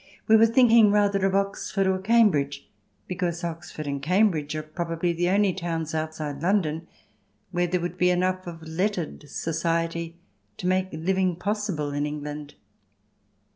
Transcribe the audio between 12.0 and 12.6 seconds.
England.